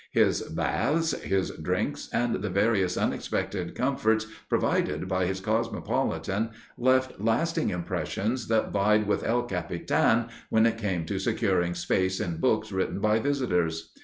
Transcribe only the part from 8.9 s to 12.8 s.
with El Capitan when it came to securing space in books